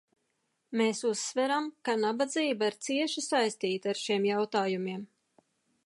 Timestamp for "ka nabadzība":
1.89-2.71